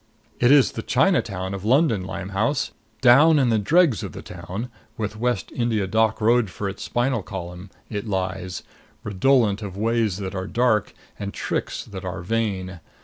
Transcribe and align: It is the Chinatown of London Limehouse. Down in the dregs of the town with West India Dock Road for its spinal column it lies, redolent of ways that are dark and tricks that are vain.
It 0.39 0.51
is 0.51 0.71
the 0.71 0.81
Chinatown 0.81 1.53
of 1.53 1.63
London 1.63 2.03
Limehouse. 2.03 2.71
Down 3.01 3.37
in 3.37 3.49
the 3.49 3.59
dregs 3.59 4.01
of 4.01 4.13
the 4.13 4.23
town 4.23 4.71
with 4.97 5.15
West 5.15 5.51
India 5.55 5.85
Dock 5.85 6.19
Road 6.19 6.49
for 6.49 6.67
its 6.67 6.81
spinal 6.81 7.21
column 7.21 7.69
it 7.87 8.07
lies, 8.07 8.63
redolent 9.03 9.61
of 9.61 9.77
ways 9.77 10.17
that 10.17 10.33
are 10.33 10.47
dark 10.47 10.95
and 11.19 11.35
tricks 11.35 11.85
that 11.85 12.03
are 12.03 12.23
vain. 12.23 12.79